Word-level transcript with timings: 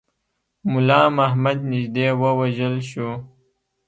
مُلا 0.71 1.01
محمد 1.17 1.57
نیژدې 1.69 2.07
ووژل 2.21 2.75
شو. 2.89 3.09